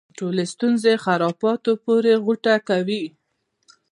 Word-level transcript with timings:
ټولې 0.17 0.43
ستونزې 0.53 0.93
خرافاتو 1.03 1.71
پورې 1.85 2.13
غوټه 2.25 2.55
کوي. 2.69 3.03